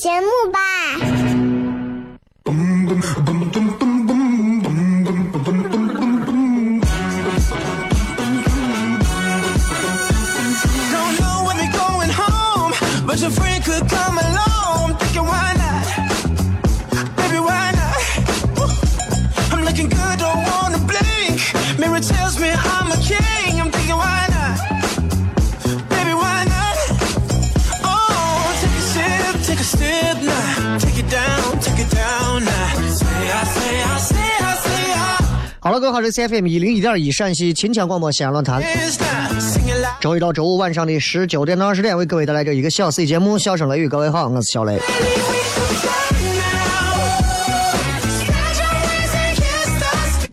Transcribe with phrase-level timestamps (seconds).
[0.00, 0.60] 节目吧。
[35.90, 38.62] 各位好，这是 C F M 一零一点一陕西秦腔广播西安论坛。
[39.98, 43.86] 周一到周五晚上的十九点到二十点，为各位带来这一个小 C 节目《笑声雷雨》。
[43.90, 44.80] 各位好，我是小雷。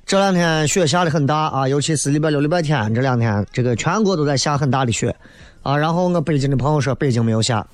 [0.06, 5.16] 这两天雪下的很大啊，尤其是礼拜六、礼拜天这两天，这个全国都在下很大的雪
[5.64, 5.76] 啊。
[5.76, 7.66] 然后我北京的朋友说北京没有下，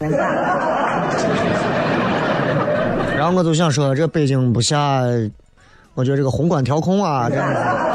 [3.19, 5.01] 然后我就想说这北京不下。
[5.95, 7.93] 我觉得这个宏观调控啊， 这样的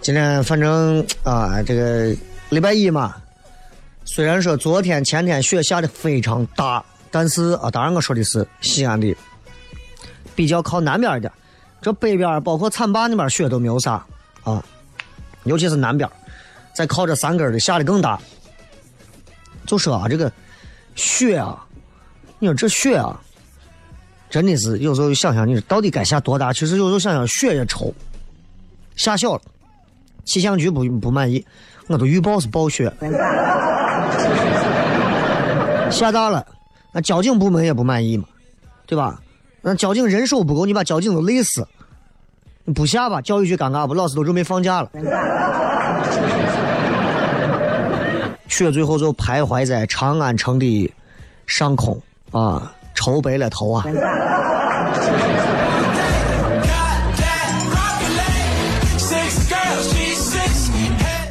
[0.00, 2.12] 今天反正啊，这个
[2.48, 3.14] 礼拜一嘛，
[4.04, 9.14] 虽然说昨天、前天雪下的非常大，但是啊，当然我说的是西安的
[10.34, 11.30] 比较靠南边的，
[11.80, 14.04] 这北边包括浐灞那边雪都没有啥
[14.42, 14.60] 啊，
[15.44, 16.10] 尤其是南边，
[16.74, 18.18] 再靠着山根的下的更大。
[19.66, 20.32] 就说啊，这个
[20.96, 21.64] 雪啊。
[22.40, 23.20] 你说这雪啊，
[24.30, 26.52] 真的是有时候想想，你说到底该下多大？
[26.52, 27.92] 其实有时候想想，雪也愁，
[28.96, 29.42] 下小了，
[30.24, 31.44] 气象局不不满意，
[31.86, 32.90] 我都预报是暴雪；
[35.90, 36.46] 下大了，
[36.92, 38.24] 那交警部门也不满意嘛，
[38.86, 39.20] 对吧？
[39.60, 41.68] 那交警人手不够，你把交警都累死。
[42.74, 43.92] 不下吧，教育局尴尬不？
[43.92, 44.90] 老师都准备放假了。
[48.48, 50.90] 雪最后就徘徊在长安城的
[51.46, 52.00] 上空。
[52.30, 53.84] 啊，愁白了头啊！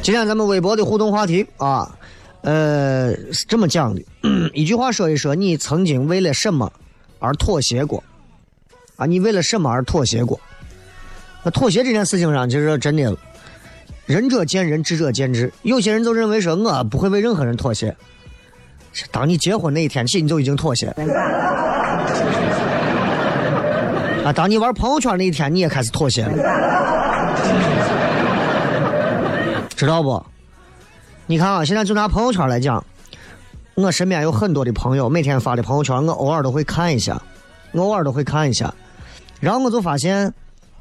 [0.02, 1.88] 今天咱们微博的互动话题啊，
[2.40, 4.02] 呃，是这么讲的，
[4.52, 6.72] 一句话说一说，你曾经为了什么
[7.18, 8.02] 而妥协过？
[8.96, 10.40] 啊，你为了什么而妥协过？
[11.42, 13.16] 那妥协这件事情上，其实真的，
[14.04, 15.52] 仁者见仁，智者见智。
[15.62, 17.96] 有些人就认为说，我不会为任何人妥协。
[19.10, 20.88] 当你结婚那一天起，你就已经妥协
[24.24, 24.32] 啊！
[24.32, 26.32] 当你玩朋友圈那一天，你也开始妥协了，
[29.76, 30.22] 知道不？
[31.26, 32.84] 你看啊，现在就拿朋友圈来讲，
[33.74, 37.22] 我身边有很多的朋友，每天发的朋友圈，我偶尔都会看一下，
[37.72, 38.74] 我偶尔都会看一下，
[39.40, 40.34] 然后我就发现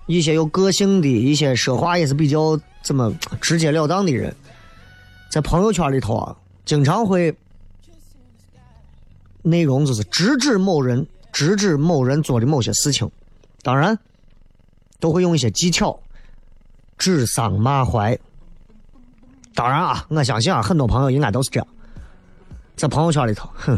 [0.08, 4.36] 一些有个性的一些说话也是比较这么直截了当的人，
[5.30, 6.36] 在朋友圈里头啊，
[6.66, 7.34] 经常会。
[9.50, 13.10] 内容就是直指某人，直指某人做的某些事情，
[13.64, 13.98] 当然
[15.00, 16.00] 都会用一些技巧，
[16.98, 18.20] 指桑骂槐。
[19.56, 21.68] 当然啊，我相信啊，很多朋友应该都是这样，
[22.76, 23.78] 在朋友圈里头，哼，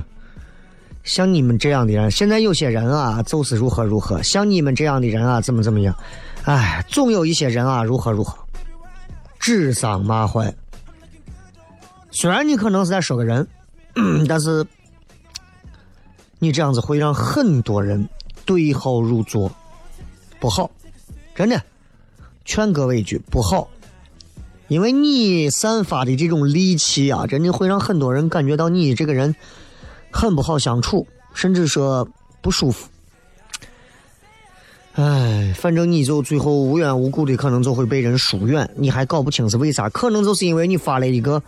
[1.03, 5.95] 像你们这样的人，现在有些人啊，就是如何如何，像你们这样的人啊，怎么怎么样，
[6.44, 8.38] 哎，总有一些人啊，如何如何，
[9.39, 10.53] 指桑骂槐。
[12.12, 13.47] 虽然你可能是在说个人，
[14.27, 14.65] 但是。
[16.44, 18.10] 你这样子会让很多人
[18.46, 19.52] 对号入座，
[20.40, 20.72] 不好
[21.36, 21.62] 真的，
[22.46, 23.70] 劝各位一句不好，
[24.68, 29.36] 因为你散发的这种戾气啊，真的会让很多人感觉到你这个人
[30.10, 31.06] 很不好相处，
[31.36, 32.08] 甚至说
[32.42, 32.90] 不舒服。
[34.94, 41.44] 哎，反正你就最后无缘无故的可能就会被人疏远，你还搞不清是为啥，可能就是因为你发了一个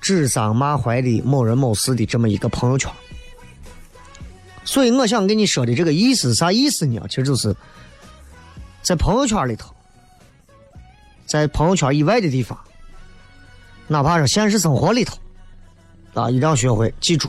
[0.00, 2.90] 指桑骂槐的某人某事的这么一个朋友圈。
[4.64, 7.00] 所以我想跟你说的这个意思啥意思呢？
[7.08, 7.54] 其实就是
[8.82, 9.74] 在朋友圈里头，
[11.26, 12.58] 在朋友圈以外的地方，
[13.86, 15.18] 哪怕是现实生活里头，
[16.14, 17.28] 啊，一定要学会记住，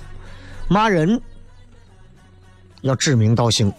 [0.70, 1.22] 骂人
[2.82, 3.74] 要指名道姓。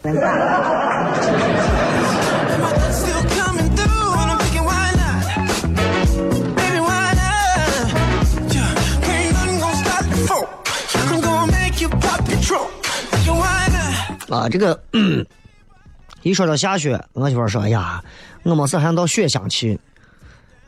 [14.45, 14.79] 啊，这个
[16.23, 18.05] 一说到下雪，我媳妇说：“哎呀，
[18.43, 19.81] 我没事还想到雪乡去。”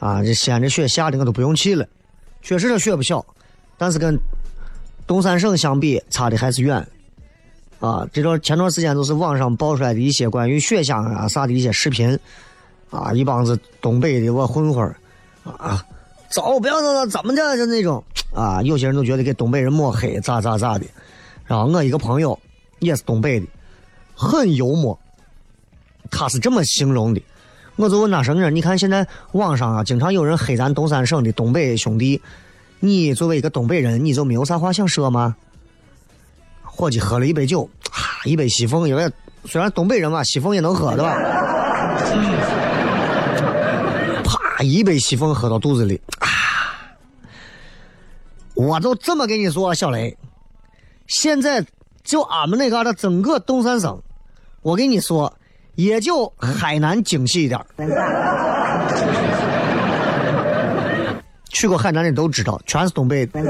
[0.01, 1.87] 啊，这西安这雪下的我都不用去了。
[2.41, 3.25] 确实这雪不小，
[3.77, 4.19] 但是跟
[5.07, 6.87] 东三省相比，差的还是远。
[7.79, 12.19] 啊，这段前段时间都是网上爆出来的一些关于雪乡啊啥的一些视频，
[12.89, 14.87] 啊，一帮子东北的我混混
[15.45, 15.85] 啊，
[16.31, 18.03] 走，不要走，怎么着就那种
[18.35, 20.87] 啊，有些人都觉得给东北人抹黑，咋咋咋的。
[21.45, 22.39] 然后我一个朋友
[22.79, 23.47] 也是东北的。
[24.17, 24.99] 很幽默，
[26.11, 27.23] 他是这么形容的。
[27.77, 32.23] 我就问他生日，你看现在网上啊，经常有人黑咱东三省的东北兄弟，
[32.81, 35.37] 你作为一个东北人，你就没有啥话想说吗？
[36.63, 39.11] 伙计喝了一杯酒，啊，一杯西凤，因为
[39.45, 41.15] 虽然东北人嘛，西凤也能喝，对吧？
[44.25, 46.29] 啪，一杯西凤喝到肚子里，啊！
[48.55, 50.17] 我就这么跟你说，小雷，
[51.07, 51.63] 现在
[52.03, 54.03] 就俺们那嘎达整个东三省。
[54.67, 55.33] 我跟你说，
[55.77, 57.61] 也就海南精细一点
[61.51, 63.41] 去过海南的都知道，全是东北的。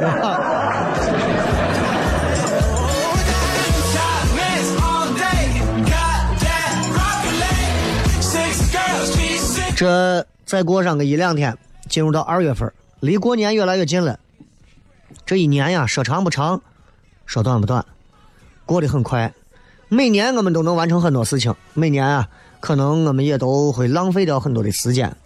[9.75, 11.57] 这再过上个一两天，
[11.89, 12.71] 进入到二月份，
[13.01, 14.19] 离过年越来越近了。
[15.25, 16.61] 这一年呀，说长不长，
[17.25, 17.83] 说短不短，
[18.67, 19.33] 过得很快。
[19.89, 22.29] 每年我们都能完成很多事情，每年啊，
[22.59, 25.17] 可能我们也都会浪费掉很多的时间。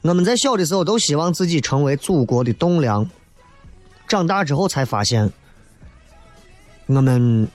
[0.00, 3.08] 我们在小的时候都希望自己成为祖国的栋梁，
[4.08, 5.32] 长大之后才发现，
[6.86, 7.46] 我们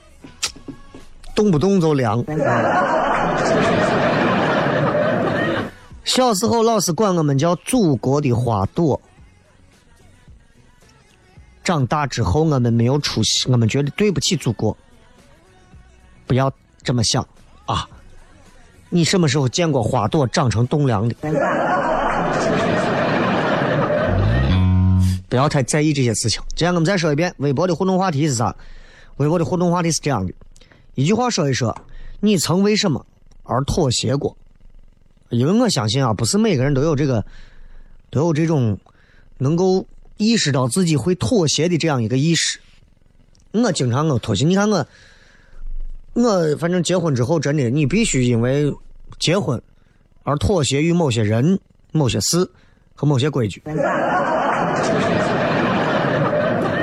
[1.36, 2.24] 动不动就凉。
[6.06, 9.02] 小时候老师管我们叫祖国的花朵，
[11.66, 14.76] 长大之后我们没有出息，我们觉得对不起祖国。
[16.28, 16.52] 不要
[16.84, 17.26] 这么想
[17.66, 17.88] 啊！
[18.90, 21.16] 你什么时候见过花朵长成栋梁的？
[25.28, 26.42] 不要太在意这些事情。
[26.56, 28.56] 今天我们再说一遍，微博的互动话题是啥？
[29.18, 30.32] 微博的互动话题是这样的：
[30.96, 31.78] 一句话说一说，
[32.22, 33.06] 你曾为什么
[33.44, 34.38] 而妥协过？
[35.30, 37.26] 因为我相信啊，不是每个人都有这个，
[38.10, 38.80] 都有这种
[39.38, 39.86] 能够
[40.16, 42.62] 意识到自己会妥协的这样一个意识。
[43.52, 44.88] 我经常我妥协，你看我。
[46.24, 48.74] 我反正结婚之后，真的，你必须因为
[49.20, 49.62] 结婚
[50.24, 51.60] 而妥协于某些人、
[51.92, 52.50] 某些事
[52.96, 53.62] 和某些规矩，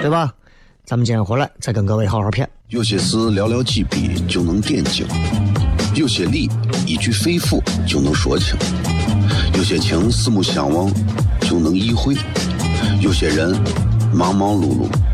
[0.01, 0.33] 对吧？
[0.85, 2.47] 咱们今天回来再跟各位好好谝。
[2.69, 5.05] 有些事寥寥几笔就能点睛，
[5.97, 6.49] 有些理
[6.87, 8.57] 一句肺腑就能说清，
[9.57, 10.89] 有些情四目相望
[11.41, 12.15] 就能意会，
[13.01, 13.51] 有些人
[14.13, 14.89] 忙忙碌碌。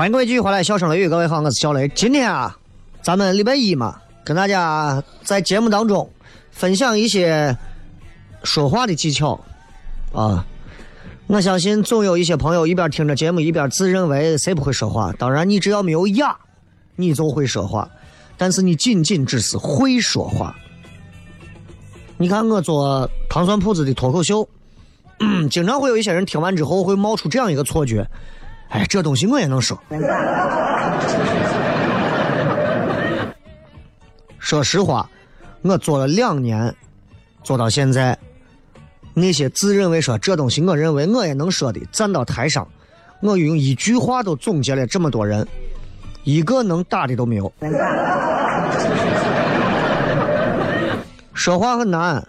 [0.00, 1.86] 欢迎各位继续回来，笑声雷雨，各位好，我是小雷。
[1.88, 2.56] 今天啊，
[3.02, 6.10] 咱们礼拜一嘛，跟大家在节目当中
[6.50, 7.54] 分享一些
[8.42, 9.38] 说话的技巧
[10.14, 10.42] 啊。
[11.26, 15.12] 我相信总有一些朋友一边听着节目一边自认为谁不会说话。
[15.18, 16.34] 当然，你只要没有哑，
[16.96, 17.86] 你就会说话。
[18.38, 20.56] 但是你仅仅只是会说话。
[22.16, 24.48] 你看我做糖蒜铺子的脱口秀，
[25.50, 28.08] 经常会有一些人听完之后会冒出这样一个错觉。
[28.70, 29.78] 哎，这东西我也能说。
[34.38, 35.08] 说实话，
[35.62, 36.74] 我做了两年，
[37.44, 38.18] 做到现在，
[39.14, 42.66] 那些自认为说这东西我认为我也能说的，站到台上，
[43.20, 45.46] 我用一句话都总结了这么多人，
[46.24, 47.52] 一个能打的都没有。
[51.34, 52.26] 说话很难，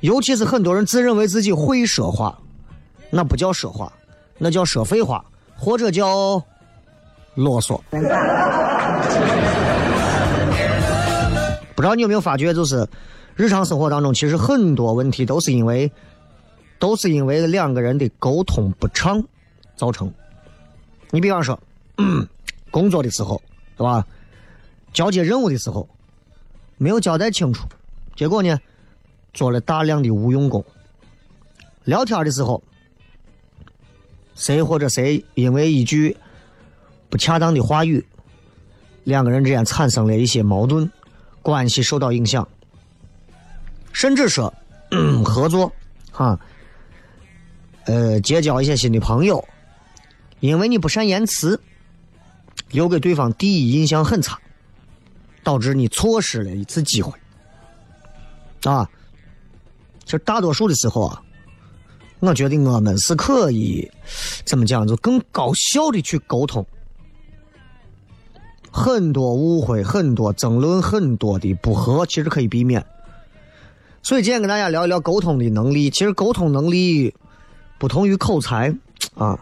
[0.00, 2.38] 尤其是很多人自认为自己会说话，
[3.10, 3.92] 那不叫说话。
[4.44, 5.24] 那叫说废话，
[5.56, 6.42] 或者叫
[7.36, 7.80] 啰嗦。
[11.76, 12.84] 不知道你有没有发觉，就是
[13.36, 15.88] 日常生活当中，其实很多问题都是因为，
[16.80, 19.22] 都是因为两个人的沟通不畅
[19.76, 20.12] 造成。
[21.12, 21.56] 你比方说，
[22.72, 23.40] 工作的时候，
[23.76, 24.04] 对吧？
[24.92, 25.88] 交接任务的时候，
[26.78, 27.68] 没有交代清楚，
[28.16, 28.58] 结果呢，
[29.32, 30.64] 做了大量的无用功。
[31.84, 32.60] 聊天的时候。
[34.34, 36.16] 谁或者谁因为一句
[37.08, 38.04] 不恰当的话语，
[39.04, 40.90] 两个人之间产生了一些矛盾，
[41.42, 42.48] 关系受到影响，
[43.92, 44.52] 甚至说
[45.24, 45.70] 合作，
[46.10, 46.38] 哈，
[47.84, 49.46] 呃，结交一些新的朋友，
[50.40, 51.60] 因为你不善言辞，
[52.70, 54.38] 留给对方第一印象很差，
[55.42, 57.12] 导致你错失了一次机会，
[58.64, 58.88] 啊，
[60.04, 61.22] 其实大多数的时候啊。
[62.22, 63.90] 我觉得我们是可以
[64.44, 66.64] 怎么讲，就更高效的去沟通，
[68.70, 72.84] 很多误会、很多争论、很多的不和，其实可以避免。
[74.04, 75.90] 所以今天跟大家聊一聊沟通的能力。
[75.90, 77.12] 其实沟通能力
[77.76, 78.72] 不同于口才
[79.16, 79.36] 啊，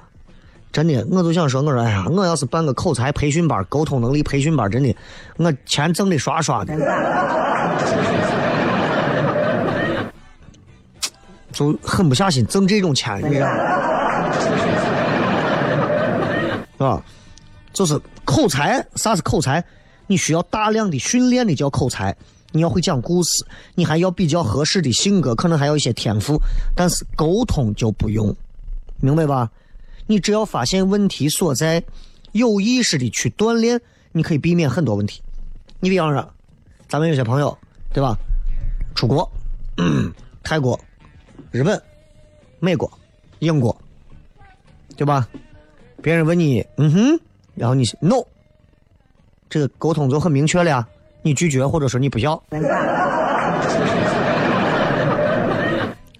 [0.72, 4.96] 真的，我就想说，我说哎呀，我要是办个口才培训班、沟通能力培训班，真的，
[5.36, 6.74] 我钱挣的刷刷的。
[11.60, 13.54] 就狠不下心挣这种钱，你知道吗？
[16.72, 17.02] 是吧？
[17.74, 19.62] 就是口才，啥是口才？
[20.06, 22.16] 你需要大量的训练的叫口才。
[22.52, 26.40] 你要会讲故事，你还要比较合适的性格，可能还有一些天赋。
[26.74, 28.34] 但是沟通就不用，
[29.00, 29.50] 明白吧？
[30.06, 31.82] 你只要发现问题所在，
[32.32, 33.78] 有意识的去锻炼，
[34.12, 35.22] 你可以避免很多问题。
[35.78, 36.26] 你比方说，
[36.88, 37.56] 咱们有些朋友，
[37.92, 38.16] 对吧？
[38.94, 39.30] 出国，
[40.42, 40.80] 泰国。
[41.50, 41.82] 日本、
[42.60, 42.88] 美国、
[43.40, 43.76] 英国，
[44.96, 45.26] 对吧？
[46.00, 47.20] 别人问你，嗯哼，
[47.56, 48.22] 然后你 no，
[49.48, 50.86] 这个沟通就很明确了呀，
[51.22, 52.40] 你拒绝或者说你不要。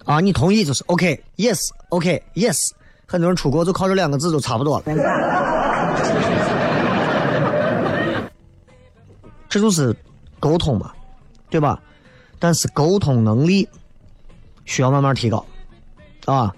[0.03, 2.57] 啊，你同意就是 OK，yes，OK，yes。
[3.07, 4.85] 很多人出国就靠这两个字就差不多了。
[9.47, 9.95] 这就是
[10.41, 10.91] 沟通嘛，
[11.49, 11.81] 对吧？
[12.37, 13.65] 但是沟通能力。
[14.65, 15.45] 需要慢慢提高，
[16.25, 16.53] 啊！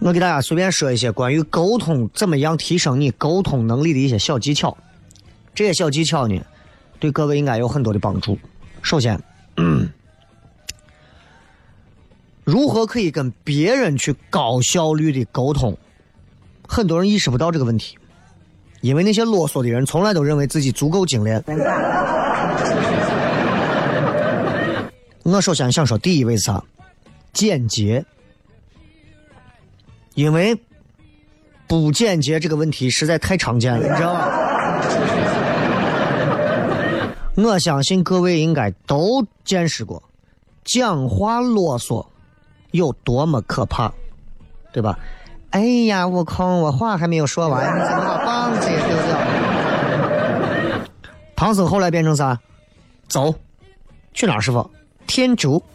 [0.00, 4.76] 我给大家随便说一些关于沟通怎么样提升你沟通能力的一些小技巧。
[5.54, 6.38] 这些小技巧呢，
[6.98, 8.38] 对各位应该有很多的帮助。
[8.82, 9.18] 首先，
[12.44, 15.74] 如何可以跟别人去高效率的沟通？
[16.68, 17.96] 很多人意识不到这个问题，
[18.82, 21.42] 因为那些啰嗦的人从来都认为自己足够精炼。
[25.22, 26.62] 我首先想说，第一位是啥？
[27.34, 28.06] 简洁，
[30.14, 30.58] 因为
[31.66, 34.28] 不简洁这个问题实在太常见了，你知道吗？
[37.36, 40.00] 我相信各位应该都见识过，
[40.64, 42.06] 讲话啰嗦
[42.70, 43.92] 有多么可怕，
[44.72, 44.96] 对吧？
[45.50, 49.18] 哎呀，悟空，我话还没有说完，你怎么把棒子也丢掉？
[51.34, 52.40] 唐僧后来变成啥？
[53.08, 53.34] 走，
[54.12, 54.70] 去哪儿，师傅？
[55.06, 55.62] 天竺。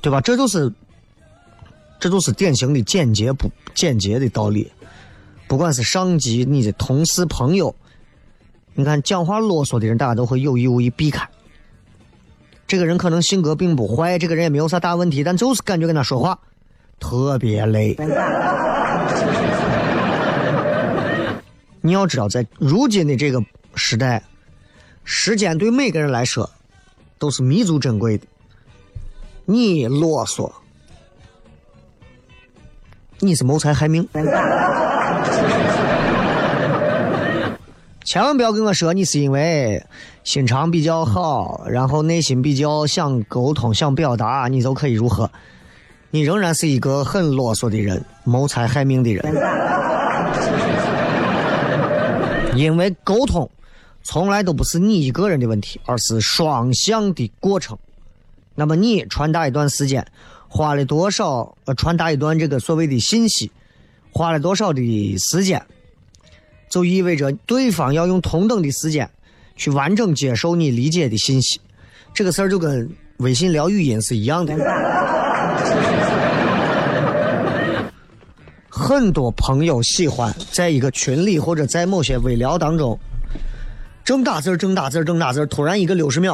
[0.00, 0.20] 对吧？
[0.20, 0.72] 这就是，
[1.98, 4.70] 这就是典型的简洁不简洁的道理。
[5.48, 7.74] 不管是上级、你的同事、朋友，
[8.74, 11.28] 你看讲话啰嗦的人，大家都会有意无意避开。
[12.66, 16.38] 这个人可能性格并不坏，这个人也没有啥大问题，但就是感觉跟他说话
[17.00, 17.96] 特别累。
[21.80, 23.42] 你要知道，在如今的这个
[23.74, 24.22] 时代，
[25.10, 26.50] 时间对每个人来说
[27.18, 28.26] 都是弥足珍贵的。
[29.46, 30.52] 你啰嗦，
[33.18, 34.06] 你是谋财害命。
[38.04, 39.82] 千万不要跟我说你是因为
[40.24, 45.30] 心肠比较好，然后内心比较想沟通、想表达，你就可以如何？
[46.10, 49.24] 你仍然是一个很啰嗦的人，谋财害命的人。
[52.54, 53.50] 因为沟通
[54.10, 57.76] 从来都不是你一个人的问题，而是双向的过程。
[58.54, 60.02] 那么你传达一段时间，
[60.48, 61.54] 花了多少？
[61.66, 63.52] 呃，传达一段这个所谓的信息，
[64.10, 65.62] 花了多少的时间？
[66.70, 69.06] 就意味着对方要用同等的时间
[69.56, 71.60] 去完整接受你理解的信息，
[72.14, 74.56] 这个事儿就跟微信聊语音是一样的。
[78.70, 82.98] 很多朋友喜欢在一个群里或者在某些微聊当中，
[84.08, 86.32] 正打字儿正打字儿正打字儿突然一个六十秒，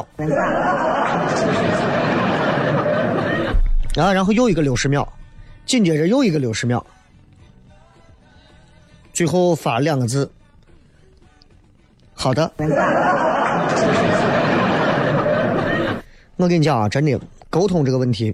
[3.97, 5.05] 啊，然后又一个六十秒，
[5.65, 6.85] 紧接着又一个六十秒。
[9.11, 10.31] 最后发两个字，
[12.13, 12.49] 好的。
[16.37, 18.33] 我跟你讲啊，真的，沟通这个问题，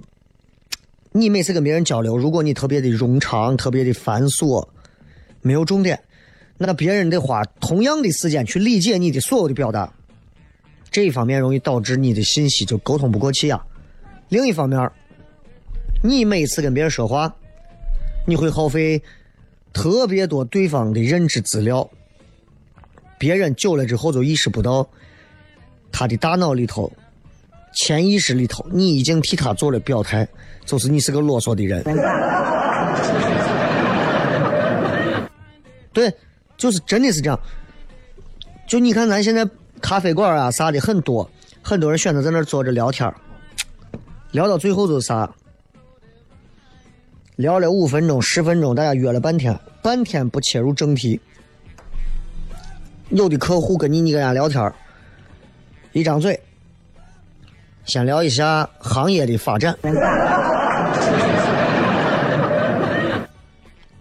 [1.14, 4.64] 你每次跟别人交流，如果你特别的冗长、特别的繁琐，
[5.42, 6.00] 没有重点，
[6.64, 9.92] 那别人得花同样的时间去理解你的所有的表达，
[10.92, 13.66] 这一方面容易导致你的信息就沟通不过去啊。
[14.30, 14.92] 另一方面，
[16.04, 17.34] 你每次跟别人说话，
[18.28, 19.02] 你会耗费。
[19.74, 21.90] 特别多对方的认知资料，
[23.18, 24.86] 别人久了之后就意识不到，
[25.94, 26.92] 他的大脑里头、
[27.74, 30.28] 潜意识里头，你已经替他做了表态，
[30.66, 31.82] 就是你是个啰嗦的人。
[35.94, 36.14] 对，
[36.62, 37.40] 就是真的是这样。
[38.68, 39.50] 就你看，咱现在
[39.82, 41.28] 咖啡馆啊啥的很多，
[41.64, 43.12] 很多人选择在那儿坐着聊天
[44.30, 45.28] 聊到最后就是啥？
[47.38, 51.20] 聊了五分钟、十分钟，大家约了半天，半天不切入正题。
[53.10, 54.72] 有的客户跟你你跟人家聊天
[55.94, 56.40] 一张嘴，
[57.86, 59.76] 先聊一下行业的发展，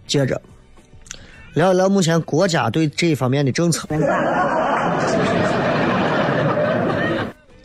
[0.05, 0.39] 接着
[1.53, 3.85] 聊一聊目前国家对这一方面的政策，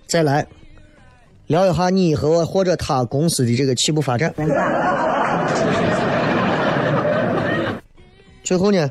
[0.06, 0.44] 再来
[1.46, 4.34] 聊一下你和或者他公司的这个起步发展。
[8.42, 8.90] 最后呢，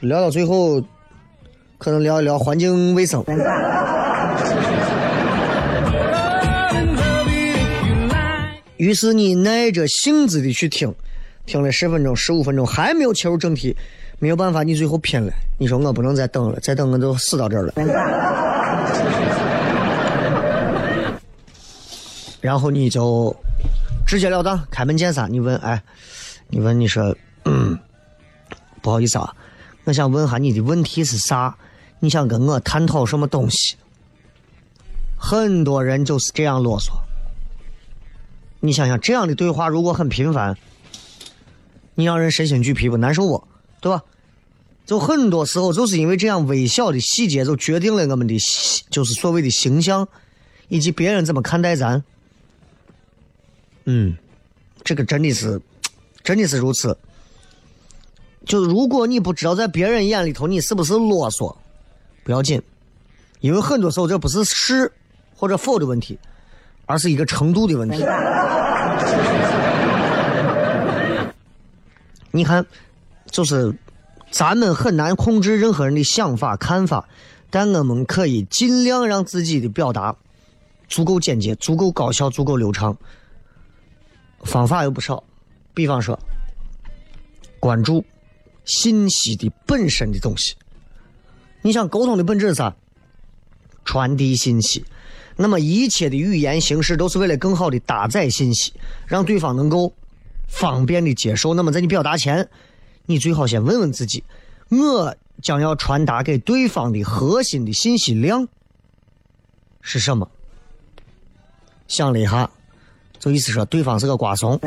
[0.00, 0.80] 聊到最后，
[1.78, 3.24] 可能聊一聊环境卫生。
[8.76, 10.94] 于是你耐着性子的去听，
[11.46, 13.74] 听了十分钟、十五分钟，还没有切入正题，
[14.18, 15.32] 没有办法，你最后拼了。
[15.56, 17.72] 你说我不能再等了，再等我就死到这儿了。
[22.40, 23.34] 然后你就。
[24.06, 25.28] 直截了当，开门见山。
[25.32, 25.82] 你问，哎，
[26.46, 27.12] 你问，你说，
[27.44, 27.76] 嗯，
[28.80, 29.34] 不好意思啊，
[29.82, 31.52] 我想问下你的问题是啥？
[31.98, 33.74] 你想跟我探讨什么东西？
[35.18, 36.92] 很多人就是这样啰嗦。
[38.60, 40.56] 你想想，这样的对话如果很频繁，
[41.96, 43.44] 你让人身心俱疲不难受不？
[43.80, 44.00] 对吧？
[44.86, 48.38] 就很多时候就是因为这样微小的细节，就决定了我们的，
[48.88, 50.06] 就是所谓的形象，
[50.68, 52.04] 以及别人怎么看待咱。
[53.84, 54.16] 嗯，
[54.84, 55.60] 这个真的是，
[56.22, 56.96] 真的是如此。
[58.44, 61.52] 就是如果你不知道在别人眼里头你是不是啰嗦，
[62.22, 62.62] 不要紧，
[63.40, 64.92] 因为很多时候这不是是
[65.34, 66.16] 或者否的问题，
[66.86, 68.04] 而是一个程度的问题。
[72.36, 72.66] 你看，
[73.30, 73.74] 就是
[74.30, 77.08] 咱们很难控制任何人的想法看法，
[77.48, 80.14] 但我们可以尽量让自己的表达
[80.86, 82.94] 足够简洁、足够高效、足够流畅。
[84.44, 85.24] 方法有不少，
[85.72, 86.18] 比方说，
[87.58, 88.04] 关注
[88.66, 90.54] 信息的本身的东西。
[91.62, 92.76] 你想沟通的本质是啥？
[93.84, 94.84] 传递信息。
[95.36, 98.72] 那么一切的语言形式都是为了更好的搭载信息，
[99.06, 99.92] 让对方能够
[100.46, 101.54] 方便的接受。
[101.54, 102.48] 那么在你表达前，
[103.06, 104.24] 你最好先问问自己：
[104.68, 108.48] 我将要传达给对方的核心的信息量
[109.80, 110.28] 是什么？
[111.88, 112.50] 想了一下。
[113.18, 114.58] 就意思说对方是个瓜怂。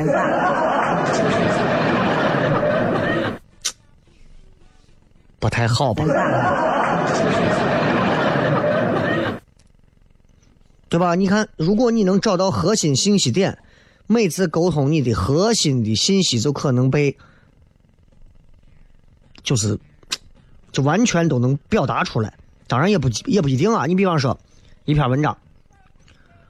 [5.39, 6.03] 不太好吧？
[10.89, 11.15] 对吧？
[11.15, 13.57] 你看，如果你能找到核心信息点，
[14.11, 17.15] 每次沟通你的核心的信息就可能被，
[19.43, 19.77] 就是，
[20.71, 22.33] 就完全都能表达出来。
[22.65, 23.85] 当然也不也不一定啊。
[23.85, 24.39] 你比方说，
[24.85, 25.37] 一篇文章，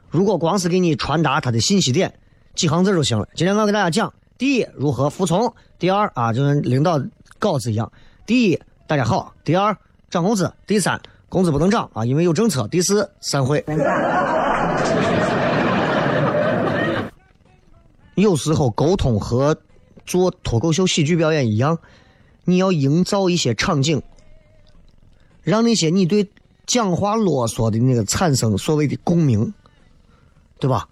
[0.09, 2.17] 如果光是给你传达它的信息点，
[2.55, 3.27] 几行字就行了。
[3.35, 6.97] 今天我给大家讲：第一，如何服从；第二啊，就跟领导
[7.39, 7.91] 稿子一样，
[8.25, 8.57] 第一。
[8.87, 9.75] 大家好，第二
[10.09, 12.65] 涨工资，第三工资不能涨啊，因为有政策。
[12.69, 13.61] 第四散会。
[18.21, 19.57] 有时候沟通和
[20.05, 21.79] 做脱口秀喜剧表演一样，
[22.45, 24.01] 你要营造一些场景，
[25.41, 26.29] 让那些你对
[26.65, 29.53] 讲话啰嗦的那个产生所谓的共鸣，
[30.59, 30.87] 对吧？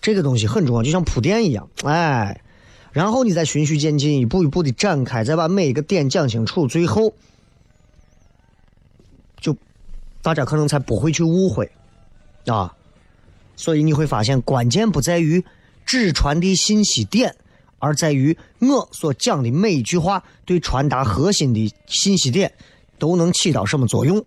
[0.00, 2.42] 这个东西很重要，就像铺垫一样，哎，
[2.92, 7.14] 然后你再循序渐进，一步一步的展开，再把每一个点讲清楚，最后
[9.40, 9.56] 就。
[10.22, 11.72] 大家可能才不会去误会，
[12.44, 12.76] 啊，
[13.56, 15.42] 所以你会发现关键不在于
[15.90, 17.34] 只传递信息点，
[17.80, 22.52] 而在于我所讲的每一句话对传达核心的信息点
[22.96, 24.24] 都能起到什么作用。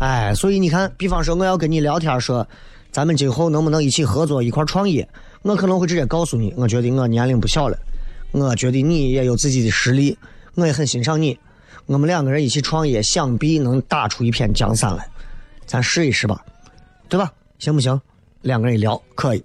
[0.00, 2.44] 哎，所以你看，比方说我要跟你聊天说，
[2.90, 5.08] 咱们今后能不能一起合作一块创业？
[5.42, 7.78] 我可能会直接告诉你，我觉得我年龄不小了，
[8.32, 10.18] 我觉得你也有自己的实力，
[10.56, 11.38] 我也很欣赏你。
[11.86, 15.08] 我们两个人一起创业，想必能打出一片江山来。
[15.66, 16.44] 咱试一试吧，
[17.08, 17.32] 对吧？
[17.60, 18.00] 行不行？
[18.42, 19.44] 两个人一聊，可以。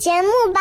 [0.00, 0.60] 节目吧。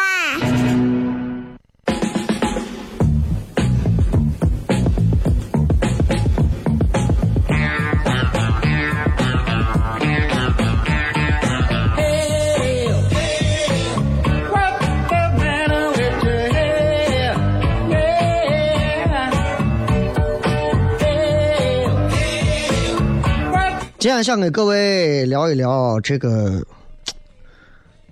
[23.98, 26.66] 今天想给各位聊一聊这个，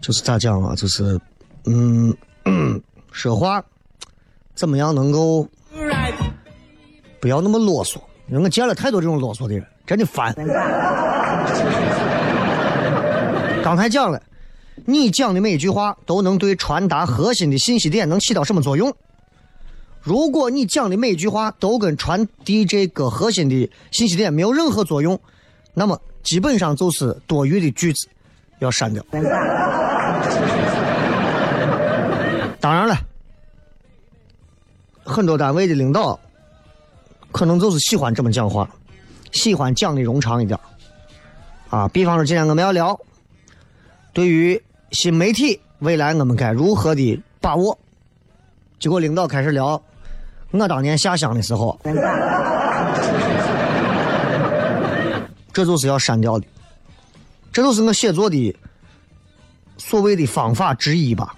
[0.07, 0.73] 就是咋讲啊？
[0.73, 1.19] 就是，
[1.65, 2.15] 嗯，
[3.11, 3.61] 说话
[4.55, 5.45] 怎么样能够
[7.19, 7.97] 不要那么啰嗦？
[8.29, 10.33] 因为我见了太多这种啰嗦的人，真的烦。
[13.61, 14.23] 刚才讲了，
[14.85, 18.95] 你讲的每一句话都能对传达核心的信息点能起到什么作用？
[19.99, 25.19] 如果你讲的每一句话都跟传递这个核心的信息点没有任何作用，
[25.73, 28.07] 那么基本上就是多余的句子
[28.59, 29.03] 要删掉。
[32.67, 32.99] 当然了，
[35.05, 36.19] 很多单位的领导
[37.31, 38.69] 可能就是喜欢这么讲话，
[39.31, 40.59] 喜欢讲的冗长一点。
[41.69, 42.99] 啊，比方说今天我们要聊，
[44.11, 47.79] 对于新媒体未来我们该如何的把握，
[48.81, 49.81] 结果领导开始聊
[50.51, 51.79] 我当年下乡的时候。
[55.53, 56.45] 这就是要删掉的，
[57.53, 58.53] 这就是我写作的
[59.77, 61.33] 所谓的方法之一吧。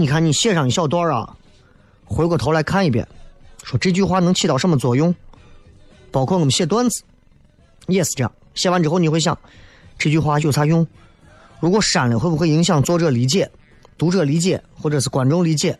[0.00, 1.36] 你看，你写上一小段啊，
[2.04, 3.04] 回过头来看一遍，
[3.64, 5.12] 说这句话能起到什么作用？
[6.12, 7.02] 包括我们写段子
[7.88, 9.36] 也是这样，写完之后你会想，
[9.98, 10.86] 这句话有啥用？
[11.58, 13.50] 如果删了，会不会影响作者理解、
[13.98, 15.76] 读者理解，或者是观众理解？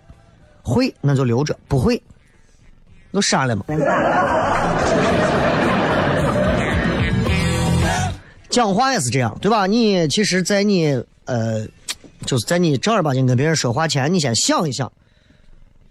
[0.62, 2.02] 会，那就留着；不会，
[3.12, 3.64] 就删了嘛。
[8.50, 9.68] 讲话也是这样，对吧？
[9.68, 11.64] 你其实，在你呃，
[12.26, 14.90] 就是在你正儿八经跟别人说话前，你先想一想，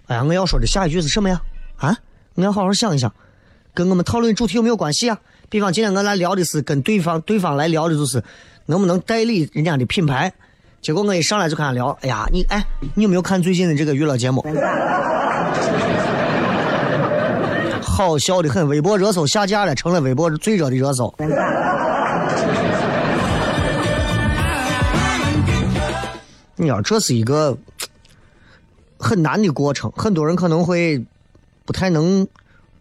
[0.07, 1.41] 哎呀，我要说的下一句是什么呀？
[1.77, 1.97] 啊，
[2.35, 3.13] 我要好好想一想，
[3.73, 5.19] 跟我们讨论主题有没有关系啊？
[5.49, 8.23] 比方今天我来聊的是跟对方，对方来聊的就是
[8.65, 10.31] 能不能代理人家的品牌。
[10.81, 12.63] 结果我一上来就跟他聊，哎呀，你哎，
[12.95, 14.45] 你有没有看最近的这个娱乐节目？
[17.81, 21.11] 好笑的很，微博热搜下架了，成了微博最热的热搜。
[26.57, 27.57] 你要这是一个
[28.99, 31.05] 很难的过程，很多人可能会
[31.65, 32.27] 不太能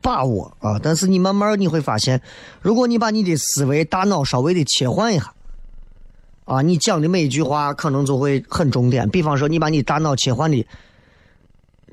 [0.00, 0.80] 把握啊。
[0.82, 2.20] 但是你慢慢你会发现，
[2.60, 5.32] 如果你把你的思维、大脑稍微的切换一下。
[6.46, 9.10] 啊，你讲的每一句话可能就会很重点。
[9.10, 10.64] 比方说，你把你大脑切换的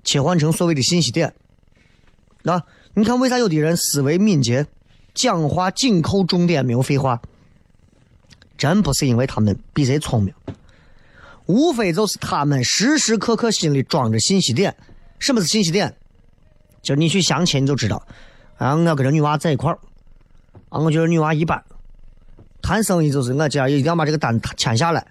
[0.03, 1.33] 切换成所谓的信息点，
[2.43, 2.61] 那
[2.93, 4.67] 你看为啥有的人思维敏捷，
[5.15, 7.19] 讲话紧扣重点，没有废话？
[8.55, 10.31] 真不是因为他们比谁聪明，
[11.45, 14.75] 无非就是他们时时刻刻心里装着信息点。
[15.19, 15.95] 什么是信息点？
[16.81, 18.05] 就你去相亲你就知道，
[18.57, 19.79] 啊，我跟这女娃在一块儿，
[20.67, 21.63] 啊，我觉得女娃一般。
[22.61, 25.05] 谈生意就是我今儿一定要把这个单签下来，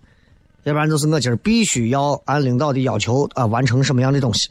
[0.65, 4.51] 要不然就是我今儿必须要按领导的要求啊完成什么样的东西。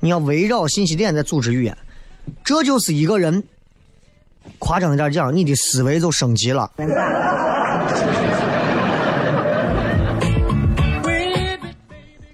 [0.00, 1.76] 你要围绕信息点在组织语言，
[2.44, 3.42] 这就是一个人？
[4.58, 6.70] 夸张一点讲，你的思维就升级了。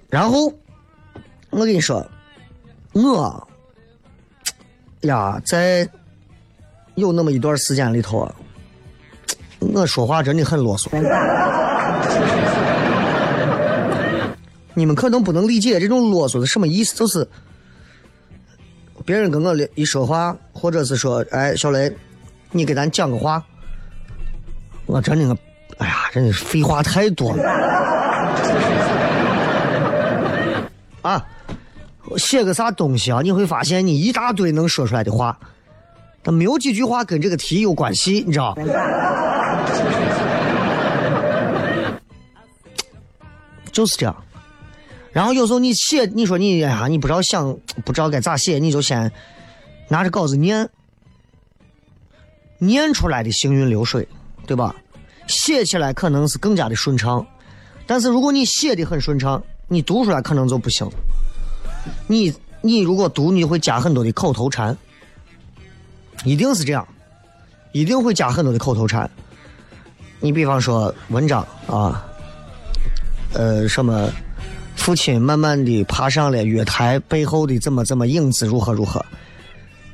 [0.09, 0.53] 然后
[1.51, 2.07] 我跟你说，
[2.93, 3.49] 我
[5.03, 5.89] 呀，在
[6.95, 8.31] 有那么一段时间里头。
[9.61, 10.89] 我说话真的很啰嗦，
[14.73, 17.29] 你们可能不能理解这种啰嗦是什么意思，就是
[19.05, 21.93] 别人跟我一说话，或者是说，哎，小雷，
[22.53, 23.45] 你给咱讲个话，
[24.87, 25.37] 我真的，
[25.79, 27.43] 哎呀，真的废话太多了，
[31.09, 31.27] 啊，
[32.17, 33.21] 写个啥东西啊？
[33.23, 35.39] 你会发现你一大堆能说出来的话，
[36.23, 38.55] 但没有几句话跟这个题有关系，你知道？
[43.73, 44.17] 就是这样，
[45.13, 49.11] 然后有时候你写，你说你哎呀，你不知道想，不知道该咋写，你就先
[49.89, 50.69] 拿着稿子念，
[52.59, 54.07] 念出来的行云流水，
[54.47, 54.75] 对吧？
[55.29, 57.25] 写起来可能是更加的顺畅，
[57.87, 60.89] 但是如果你写的很顺畅，你读出来可能就不行。
[62.07, 64.77] 你你如果读，你会加很多的口头禅，
[66.25, 66.87] 一定是这样，
[67.73, 69.09] 一定会加很多的口头禅。
[70.21, 72.05] 你比方说文章啊。
[73.35, 74.11] 呃，什么？
[74.75, 79.05] 父亲慢慢的爬上了月台，背后的怎么怎么影子如何如何？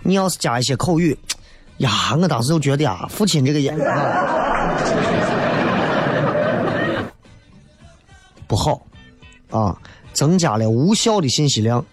[0.03, 1.19] 你要是加一些口语，
[1.79, 4.77] 呀，我当时就觉得啊，父亲这个演啊
[8.47, 8.81] 不好
[9.55, 9.79] 啊，
[10.13, 11.87] 增加了无效的信息量。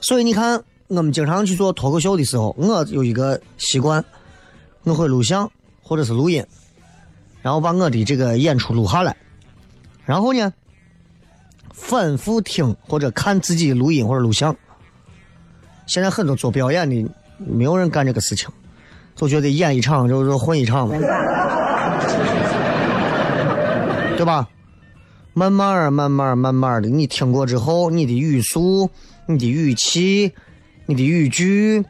[0.00, 4.02] 所以你看，我们经常去做脱口秀的时候，我有一个习惯，
[4.84, 5.50] 我会录像
[5.82, 6.42] 或者是录音，
[7.42, 9.14] 然后把我的这个演出录下来。
[10.06, 10.50] 然后呢，
[11.74, 14.56] 反复听或者看自己录音或者录像。
[15.86, 18.48] 现在很多做表演的，没有人干这个事情，
[19.16, 20.96] 都觉得演一场就是混一场嘛，
[24.16, 24.48] 对吧？
[25.32, 28.90] 慢慢慢慢慢慢的，你听过之后，你的语速、
[29.26, 30.32] 你的语气、
[30.86, 31.84] 你的语句、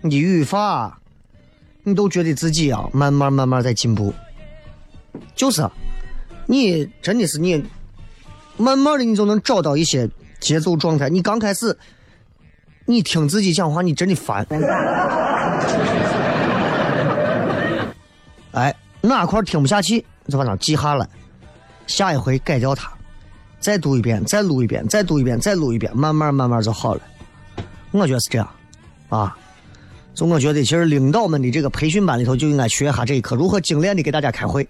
[0.00, 0.98] 你的语法，
[1.82, 4.14] 你都觉得自己啊，慢慢慢慢在进步，
[5.34, 5.68] 就是。
[6.48, 7.60] 你真的是你，
[8.56, 11.08] 慢慢的你就能找到一些节奏状态。
[11.08, 11.76] 你刚开始，
[12.84, 14.46] 你听自己讲话，你真的烦。
[18.52, 21.08] 哎，哪块听不下去，就把它记下来，
[21.86, 22.90] 下一回改掉它，
[23.60, 27.00] 再读一遍，再录一遍，再读一遍，再录一遍，慢慢慢慢就好了。
[27.92, 28.48] 我觉得是这样，
[29.08, 29.36] 啊，
[30.14, 34.66] 就我觉得其实领导们的这个培训班里头就应该学一下这一课，如何精炼的给大家开会。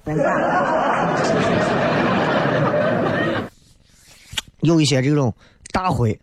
[4.60, 5.32] 有一些这种
[5.72, 6.18] 大会，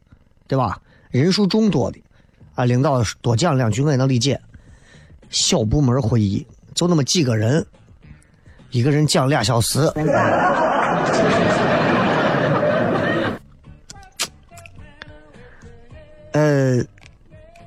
[0.48, 0.80] 对吧？
[1.12, 2.00] 人数众多的，
[2.56, 4.40] 啊，领导多讲两句我也能理解。
[5.30, 7.66] 小部门会议就那么几个人，
[8.72, 9.80] 一个人讲俩小时，
[16.34, 16.84] 呃，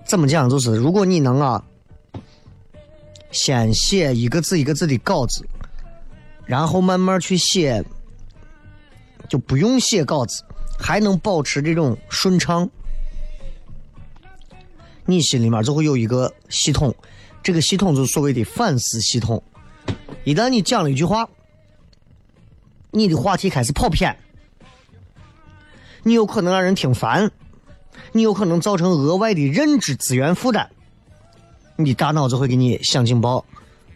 [0.04, 0.50] 怎么讲？
[0.50, 1.62] 就是如果你能啊，
[3.30, 5.46] 先写一个字一个字的稿子，
[6.44, 7.84] 然后慢慢去写，
[9.28, 10.42] 就不用写稿子。
[10.78, 12.68] 还能保持这种顺畅，
[15.06, 16.94] 你心里面就会有一个系统，
[17.42, 19.42] 这个系统就是所谓的反思系统。
[20.24, 21.26] 一旦你讲了一句话，
[22.90, 24.16] 你的话题开始跑偏，
[26.02, 27.30] 你有可能让人听烦，
[28.12, 30.66] 你有可能造成额外的认知资源负担，
[31.76, 33.44] 你大脑子会给你响警报，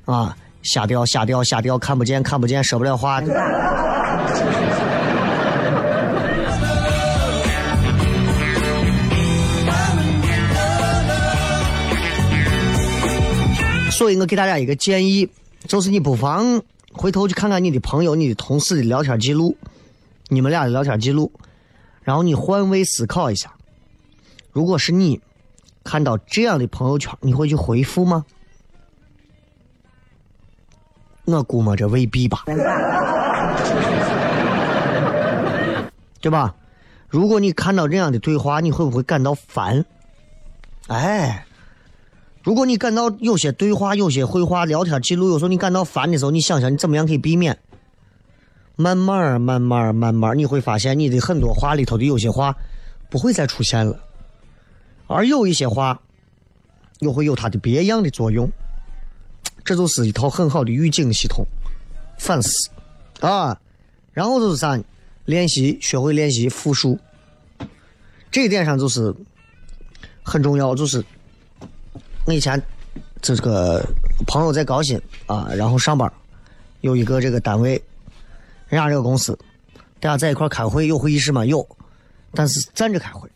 [0.04, 3.22] 啊，瞎掉瞎掉瞎掉，看不见看不见，说不了话。
[13.90, 15.28] 所以我给大家一个建议，
[15.68, 19.56] 就是你不妨回头去看看你的朋友、你的同事的聊天记录，
[20.28, 21.32] 你们俩的聊天记录，
[22.02, 23.54] 然后你换位思考一下，
[24.52, 25.20] 如果是你
[25.84, 28.24] 看到这样的朋友圈，你会去回复吗？
[31.24, 32.44] 我估摸着未必吧，
[36.20, 36.54] 对吧？
[37.08, 39.84] 如果你看到这样的对话，你会不会感到烦？
[40.88, 41.46] 哎。
[42.42, 47.58] 如果你感到有些对话、有些会话聊天记录，有时候你感到烦的时候，你想想你怎么样可以避免？
[48.76, 52.56] 慢慢、慢慢、慢慢，你会发现你的很多话里头的有些话
[53.10, 54.00] 不会再出现了，
[55.06, 56.00] 而有一些话
[57.00, 58.50] 又会有它的别样的作用。
[59.62, 61.44] 这就是一套很好的预警系统，
[62.18, 62.70] 反思
[63.20, 63.60] 啊，
[64.14, 64.80] 然后就是啥？
[65.26, 66.98] 练习，学会练习复述。
[68.30, 69.14] 这一点上就是
[70.22, 71.04] 很重要，就是。
[72.26, 72.62] 我以前
[73.20, 73.84] 这个
[74.26, 76.10] 朋友在高新啊，然后上班
[76.82, 77.72] 有一个这个单位，
[78.68, 79.36] 人家这个公司，
[79.98, 81.44] 大家在一块开会有会议室吗？
[81.44, 81.66] 有，
[82.32, 83.28] 但是站着开会，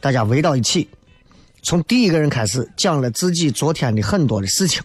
[0.00, 0.88] 大家围到一起，
[1.62, 4.82] 从第一个人开始讲了自己昨天的很多的事情，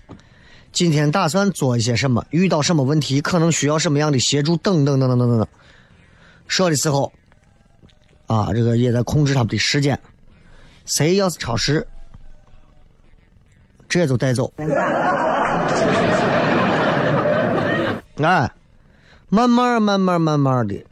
[0.72, 5.48] 今天打算做一些什么，遇到什么问题，可能需要什么样的协助，等等等等等等等，
[6.48, 7.12] 说的时候。
[8.34, 10.00] 啊，这个也在控制他们的时间。
[10.86, 11.86] 谁要是超时，
[13.88, 14.52] 直接就带走。
[18.17, 18.52] 哎，
[19.30, 20.84] 慢慢慢慢慢慢的，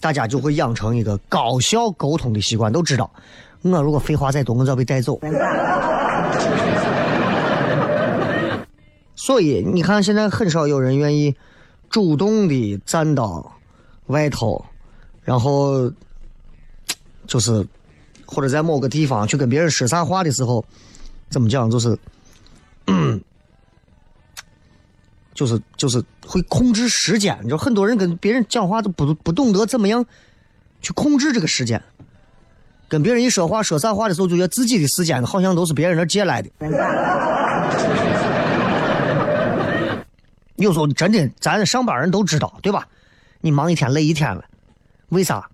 [0.00, 3.08] 大家就会养成一个高效沟通的习惯，都知道，
[3.62, 5.20] 我如果废话再多，我就要被带走。
[9.14, 11.36] 所以你看，现在很少有人愿意
[11.88, 13.52] 主动的站到
[14.06, 14.64] 外头，
[15.22, 15.92] 然后。
[17.28, 17.64] 就是，
[18.26, 20.64] 或者在某个地方去跟别人说啥话的时候，
[21.28, 21.70] 怎么讲？
[21.70, 21.96] 就是，
[25.34, 27.38] 就是就是会控制时间。
[27.46, 30.04] 就很多人跟别人讲话都不不懂得怎么样
[30.80, 31.80] 去控制这个时间。
[32.88, 36.48] 跟别人一说话说啥话的时候，就觉得自己的时间好像都是别人那借来的。
[40.56, 42.88] 有时候真的，咱上班人都知道，对吧？
[43.42, 44.42] 你忙一天累一天了，
[45.10, 45.46] 为啥？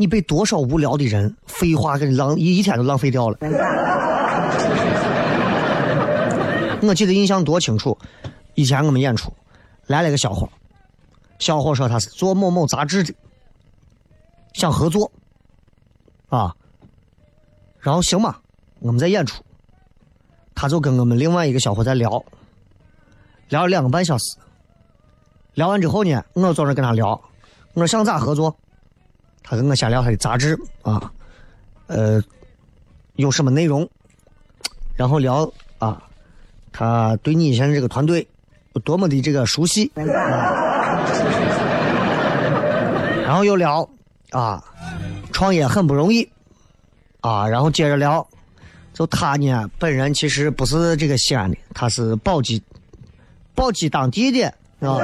[0.00, 3.36] 你被多少无聊的人废话给你浪一天都浪费掉了。
[6.80, 7.98] 我记得印象多清楚，
[8.54, 9.30] 以前我们演出
[9.88, 10.48] 来了个小伙，
[11.38, 13.12] 小伙说他是做某某杂志的，
[14.54, 15.12] 想合作，
[16.30, 16.56] 啊，
[17.78, 18.40] 然后行吧，
[18.78, 19.42] 我们在演出，
[20.54, 22.24] 他就跟我们另外一个小伙在聊，
[23.50, 24.34] 聊了两个半小时，
[25.52, 27.08] 聊完之后呢，我坐那跟他聊，
[27.74, 28.56] 我说想咋合作？
[29.42, 31.10] 他跟我先聊他的杂志啊，
[31.88, 32.22] 呃，
[33.16, 33.88] 有什么内容，
[34.94, 36.00] 然后聊啊，
[36.70, 38.24] 他对你现在这个团队
[38.74, 39.90] 有多么的这个熟悉，
[43.24, 43.88] 然后又聊
[44.30, 44.62] 啊，
[45.32, 46.30] 创业很不容易
[47.20, 48.24] 啊，然后接着聊，
[48.92, 52.62] 就他呢本人其实不是这个西安的，他是宝鸡，
[53.54, 54.46] 宝鸡当地的
[54.80, 54.96] 啊，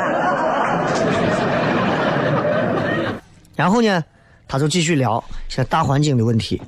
[3.56, 4.04] 然后呢。
[4.48, 6.60] 他就继续聊现在大环境的问题，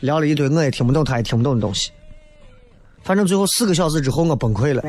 [0.00, 1.90] 聊了一堆我也听不懂，他也听不懂的东西。
[3.02, 4.82] 反正最后四个小时之后，我崩溃了。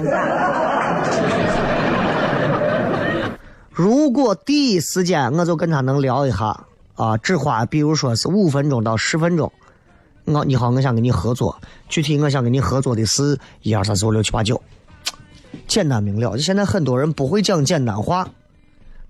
[3.71, 6.65] 如果第一时间我就跟他能聊一下
[6.95, 9.51] 啊，只花比如说是五分钟到十分钟，
[10.25, 11.59] 我你好，我想跟你合作，
[11.89, 14.61] 具体我想跟你合作的是一二三四五六七八九，
[15.67, 16.37] 简单明了。
[16.37, 18.29] 就现在很多人不会讲简单话，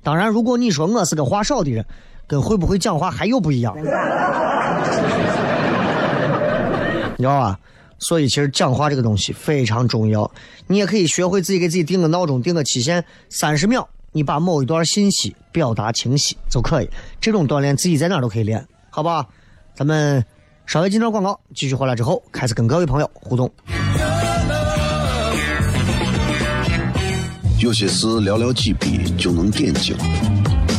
[0.01, 1.85] 当然，如果你说我是个话少的人。
[2.27, 3.83] 跟会不会讲话还有不一样， 你
[7.17, 7.59] 知道吧？
[7.99, 10.29] 所以其实讲话这个东西非常重要。
[10.67, 16.89] 你也可以学会自己给自己定个闹钟，定个期限，三十秒，你把某一段信息表达清晰就可以。
[17.21, 19.25] 这种锻炼自己在哪都可以练，好吧？
[19.73, 20.25] 咱们
[20.65, 23.49] 稍微进段广告，继续回来之后开始跟各位朋友互动。
[27.61, 29.95] 有些事寥寥几笔就能点睛。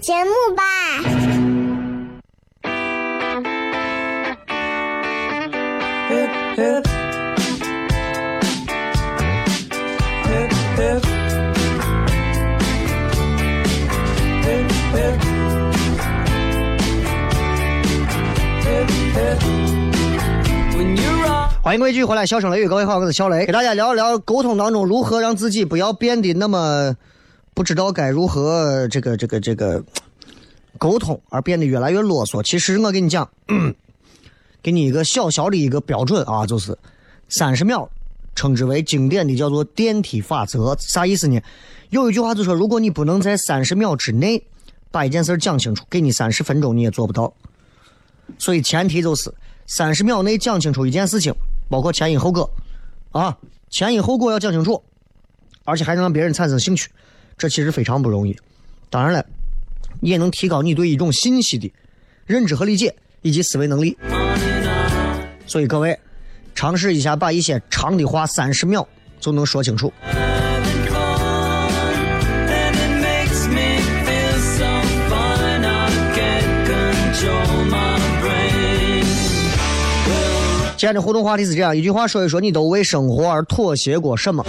[0.00, 0.62] 节目吧。
[21.62, 26.94] 欢迎各位继续回来，笑声雷雨，各位好，我是小雷，给大家聊一聊沟通当中如何让自己不要变得那么。
[27.56, 29.82] 不知道该如何这个这个这个
[30.76, 32.42] 沟通，而变得越来越啰嗦。
[32.42, 33.26] 其实我跟你讲，
[34.62, 36.76] 给你一个小小的一个标准啊，就是
[37.30, 37.88] 三十秒，
[38.34, 40.76] 称之为经典的叫做电梯法则。
[40.78, 41.40] 啥意思呢？
[41.88, 44.46] 有一句话就说，如果你不能在三十秒之内
[44.90, 47.32] 把一件事讲清楚，给你三十分钟你也做不到。
[48.38, 49.32] 所以前提就是
[49.66, 51.32] 三十秒内讲清楚一件事情，
[51.70, 52.50] 包括前因后果
[53.12, 53.38] 啊，
[53.70, 54.82] 前因后果要讲清楚，
[55.64, 56.90] 而且还能让别人产生兴趣。
[57.38, 58.34] 这其实非常不容易，
[58.88, 59.24] 当然了，
[60.00, 61.70] 也能提高你对一种信息的
[62.24, 63.96] 认知和理解以及思维能力。
[65.46, 65.98] 所以各位，
[66.54, 68.86] 尝试一下把一些长的话三十秒
[69.20, 69.92] 就能说清楚。
[80.78, 84.44] 今天的互动话题是这样：一句话说一说，你都为生活而妥协过什么？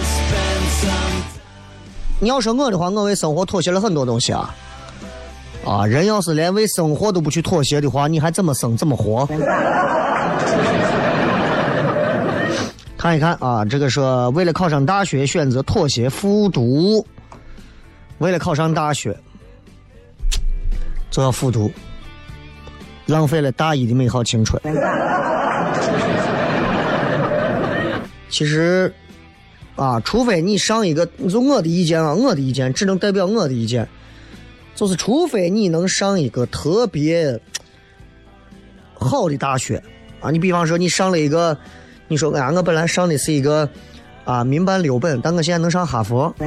[2.20, 4.54] 你要说我的话，我为生活妥协了很多东西啊！
[5.64, 9.24] 啊，人要是连为生活都不去妥协的话，你还怎么生怎么活？
[12.96, 17.06] 看一看啊，这个说为了考上大学选择妥协复读，
[18.18, 19.16] 为了考上大学
[21.10, 21.70] 就要复读，
[23.06, 24.60] 浪费了大一的美好青春。
[28.28, 28.92] 其实。
[29.78, 33.88] 啊，除非你上一个，就我的意见啊，我的意见只能代表我的意见，
[34.74, 37.38] 就是除非你能上一个特别
[38.94, 39.80] 好的大学
[40.20, 41.56] 啊，你比方说你上了一个，
[42.08, 43.68] 你说哎呀，我本来上的是一个
[44.24, 46.34] 啊民办六本，但我现在能上哈佛，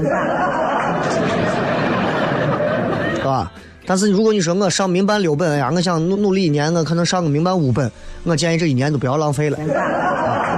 [3.15, 3.49] 是吧？
[3.86, 7.89] 但是如果你说我上民办六本，哎呀，我想努努力一年，我可能上个民办五本，
[8.23, 9.57] 我建议这一年都不要浪费了。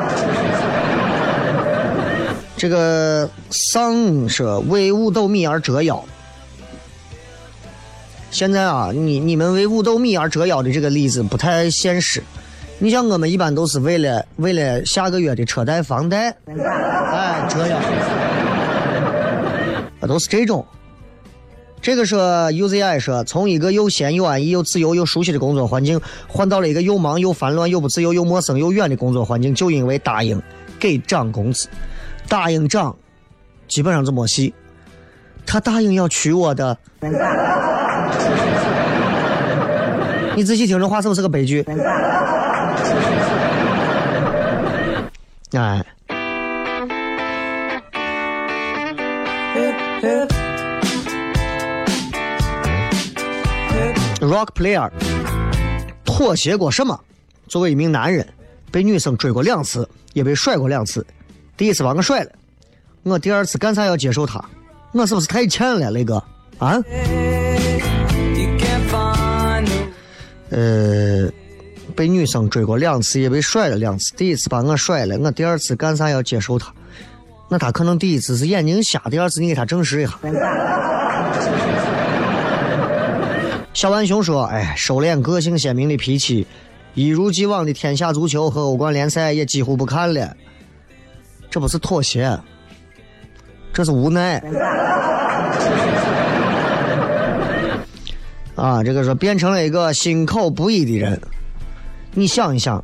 [2.64, 6.02] 这个丧说为五斗米而折腰。
[8.32, 12.24] 现在啊，你你们为五斗米而折腰的这个例子不太现实。
[12.80, 17.78] 你像我们一般都是为了为了下个月的车贷房贷，哎，折腰，
[20.08, 20.66] 都是这种。
[21.82, 26.00] 这个说 UZI 说，从一个又闲又安逸又自由又熟悉的工作环境，
[26.30, 30.42] 换到了一个又忙又烦乱又不自由又陌生又远的工作环境，就因为答应
[30.80, 31.68] 给涨工资。
[32.28, 32.96] 答应涨，
[33.68, 34.54] 基本上就没戏。
[35.46, 36.78] 他答应要娶我的，
[40.36, 41.66] 你仔细听这话是不是个悲剧？
[45.56, 45.86] 哎
[54.22, 54.90] ，Rock player，
[56.04, 57.00] 妥协过什么？
[57.48, 58.28] 作为一名男人，
[58.72, 61.06] 被女生追过两次，也被甩过两次。
[61.64, 62.32] 第一次把我甩了，
[63.04, 64.44] 我第二次干啥要接受他？
[64.92, 66.22] 我是不是太欠了，雷哥？
[66.58, 66.78] 啊？
[70.50, 71.32] 呃，
[71.96, 74.14] 被女生追过两次，也被甩了两次。
[74.18, 76.74] 第一次把我甩了，我第二次干啥要接受他？
[77.48, 80.20] 那他可能第一次是眼睛瞎，第二次你给他证实一下。
[83.74, 86.46] 小浣熊说：“哎，收敛个性鲜明的脾气，
[86.94, 90.36] 一如既往的天下足球和欧冠联赛也几乎不看了。
[91.54, 92.36] 这不是妥协，
[93.72, 94.40] 这是无奈。
[98.56, 101.22] 啊，这个说变成了一个心口不一的人。
[102.16, 102.84] 你想一想，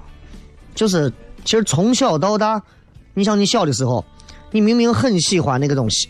[0.76, 1.12] 就是
[1.44, 2.62] 其实从小到大，
[3.16, 4.06] 你想你小的时候，
[4.52, 6.08] 你明明很喜欢那个东西，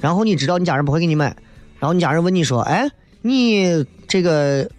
[0.00, 1.36] 然后你知道你家人不会给你买，
[1.80, 2.88] 然后你家人问你说：“哎，
[3.20, 4.70] 你这个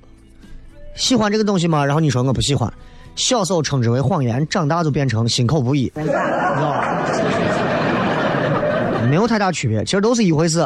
[0.96, 2.72] 喜欢这个东西吗？”然后你说我不喜欢。
[3.18, 7.04] 小时候称之为谎言，长大就变成心口不一，知道吧？
[9.10, 10.66] 没有太大区别，其实都是一回事。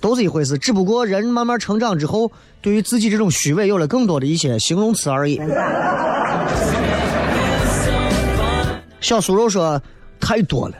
[0.00, 2.32] 都是一回事，只不过人慢慢成长之后，
[2.62, 5.38] 对于自己这种虚伪有了更多的一些形容词而已。
[9.02, 9.78] 小酥肉说
[10.18, 10.74] 太多了。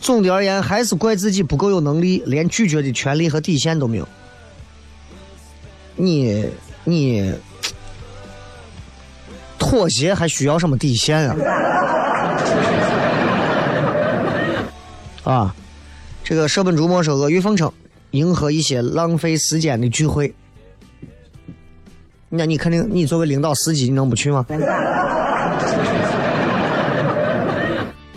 [0.00, 4.06] 总的而言，还是怪自己不够有能力，连拒绝的权利和底线都没有。
[5.96, 6.46] 你
[6.84, 7.34] 你
[9.68, 11.36] 妥协还需要什么底线啊？
[15.24, 15.54] 啊？
[16.24, 17.70] 这个舍本逐末说阿谀奉承，
[18.12, 20.34] 迎合一些浪费时间的聚会。
[22.30, 24.46] 那你肯定，你作为领导司机，你能不去吗？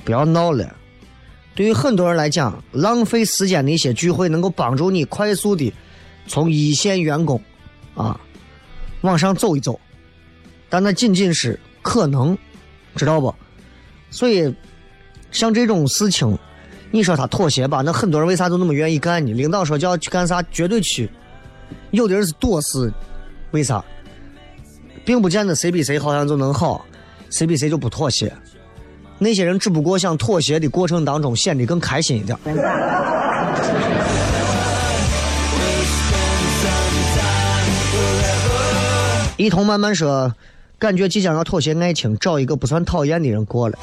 [0.06, 0.74] 不要闹了。
[1.54, 5.74] 对于很多人来讲，浪费时间的一些聚会，能够帮助你快速的
[6.28, 7.42] 从一线员工
[7.94, 8.18] 啊
[9.02, 9.78] 往上走一走，
[10.72, 12.36] 但那仅仅是可能，
[12.96, 13.36] 知道不？
[14.10, 14.52] 所以，
[15.32, 16.36] 像这种事情。
[16.94, 19.32] 你说他妥协吧，那很多人为啥都那么愿意干呢？
[19.32, 21.10] 领导说叫去干啥，绝对去。
[21.92, 22.92] 有的人是多事，
[23.52, 23.82] 为啥？
[25.06, 26.86] 并不见得谁比谁好像就能好，
[27.30, 28.30] 谁比谁就不妥协。
[29.18, 32.38] 那些人只不过想妥协的过程当中显得更开心一点。
[39.38, 40.36] 一同慢慢说，
[40.82, 43.78] 感觉即将要妥协爱情，找一个不算讨厌的人过了。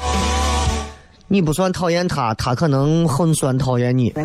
[1.29, 4.13] 你不算讨厌他，他可能很算讨厌你。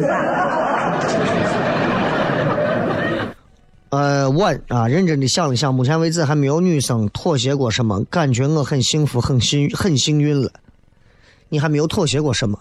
[3.90, 10.50] 呃，我啊，认真的想了想，目前为止还没有女生妥协过什么，感觉我很幸福，很幸很幸运了。
[11.50, 12.58] 你还没有妥协过什么？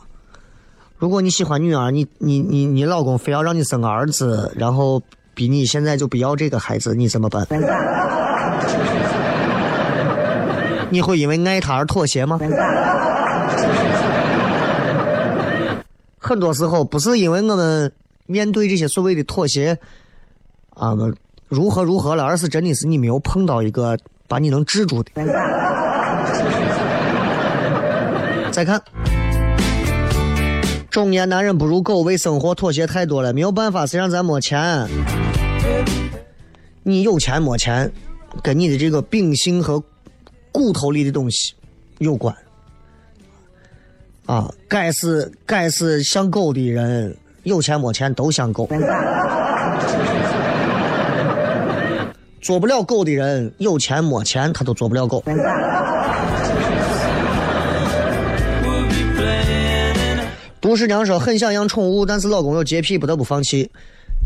[1.00, 5.02] 如果你喜欢女儿，你你你你老公非要让你生个儿子，然后
[5.34, 7.48] 逼你现在就不要这个孩子，你怎么办？
[10.94, 12.40] 你会因为爱他而妥协吗？
[16.20, 17.92] 很多时候不是因为我们
[18.28, 19.76] 面对这些所谓的妥协
[20.76, 20.94] 啊，
[21.50, 25.12] 如何如何了，而是真的是你没有碰到一个把你能制住的。
[28.52, 28.80] 再看，
[30.92, 34.88] 中年男人不如狗，为生活妥协太多了，没有办法，谁让咱没钱？
[36.84, 37.92] 你有钱没钱，
[38.44, 39.84] 跟你的这个秉性和
[40.54, 41.54] 骨头里的东西
[41.98, 42.34] 有关。
[44.26, 48.66] 啊，该是该是像狗的人，有钱没钱都像狗；
[52.42, 55.22] 做不了狗的人，有钱没钱他都做不了狗。
[60.62, 63.70] 杜十娘说很想养宠物，但是老公有洁癖，不得不放弃。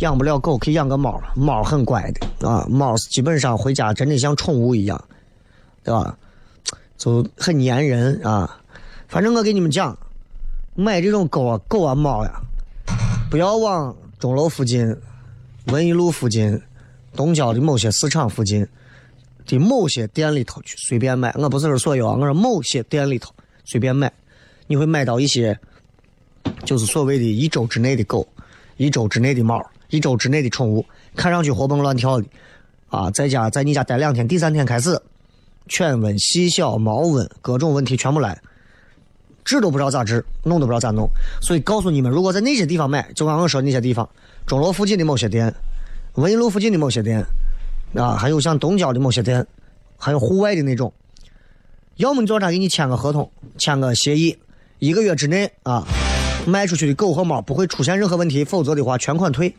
[0.02, 5.04] 养不了狗，可以养个猫，猫很乖的啊，猫基本上回家真的像宠物一样，
[5.88, 6.18] 对吧？
[7.00, 8.60] 就很粘人啊。
[9.08, 9.98] 反正我给你们讲，
[10.76, 12.42] 买这种狗啊、狗啊、猫呀，
[13.32, 14.94] 不要往钟楼附近、
[15.68, 16.62] 文艺路附近、
[17.16, 18.68] 东郊的某些市场附近
[19.46, 21.34] 的某些店里头去随便买。
[21.38, 23.34] 我不是说所有啊，我说某些店里头
[23.64, 24.12] 随便买，
[24.68, 25.58] 你会买到一些
[26.66, 28.28] 就是所谓的一周之内的狗、
[28.76, 30.86] 一周之内的猫、一周之内的宠物，
[31.16, 32.28] 看上去活蹦乱跳的
[32.90, 35.02] 啊，在家在你家待两天，第三天开始
[35.68, 38.42] 犬瘟、细小、猫瘟各种问题全部来。
[39.46, 41.10] 治都不知道咋治，弄都不知道咋弄，
[41.42, 44.10] 所以告诉你们，如果在那些地方买，就刚刚说那些地方，
[44.46, 45.56] 钟楼附近的某些店，
[46.16, 47.26] 文艺路附近的某些店，
[47.96, 49.48] 啊，还有像东郊的某些店，
[49.98, 50.92] 还有户外的那种，
[51.96, 54.38] 要么你做啥给你签个合同，签个协议，
[54.80, 55.88] 一个月之内啊，
[56.46, 59.56] 卖出去的狗和猫不会出现任何问题，否则的话全款退。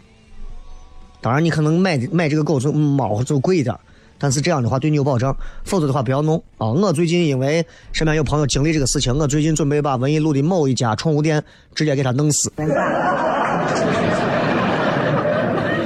[1.23, 3.75] 当然，你可能买的买这个狗就猫就贵一点。
[4.19, 6.67] 但是这样的话对你有保障，否则的话不要弄啊！
[6.67, 11.43] 我最近因为身边有朋友经历这个事情，我最近准备把文艺路的某一家宠物店
[11.75, 12.53] 直接给他弄死。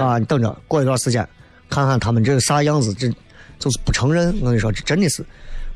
[0.00, 1.28] 啊，你等着，过一段时间，
[1.68, 3.08] 看看他们这个啥样子，这
[3.58, 4.34] 就是不承认。
[4.40, 5.24] 我跟你说，这真的是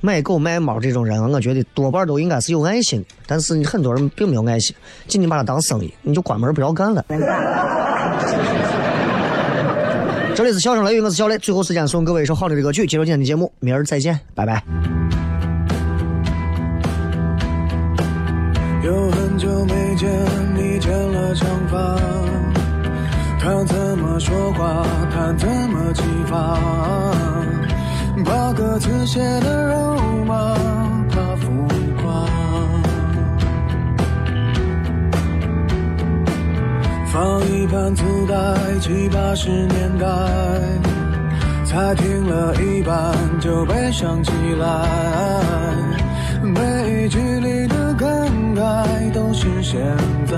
[0.00, 4.74] 买狗卖猫这种人，我觉得多半都应该是有爱心，但是你很多人并没有爱心，
[5.06, 7.04] 仅仅把它当生意，你就关门不要干了。
[10.36, 11.38] 这里是笑声雷雨，我是小雷。
[11.38, 14.62] 最后时间送各位一首好听的歌曲，结束今天的节目，明儿再见，拜拜。
[18.84, 20.06] 有很久没见
[20.54, 21.96] 你剪了长发，
[23.40, 26.60] 他怎么说话，他怎么激发，
[28.22, 30.54] 把歌词写的肉麻，
[37.16, 40.06] 放一盘磁带七八十年代。
[41.64, 44.66] 才听了一半就悲伤起来
[46.42, 48.08] 每一句里的感
[48.54, 49.80] 慨都是现
[50.26, 50.36] 在。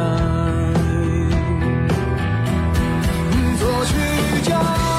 [3.58, 4.97] 作曲家